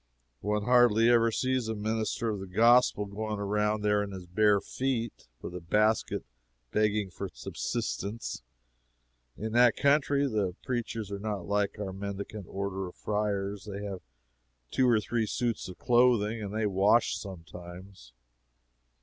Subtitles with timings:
[0.39, 4.59] One hardly ever sees a minister of the gospel going around there in his bare
[4.59, 6.25] feet, with a basket,
[6.71, 8.41] begging for subsistence.
[9.37, 14.01] In that country the preachers are not like our mendicant orders of friars they have
[14.71, 18.11] two or three suits of clothing, and they wash sometimes.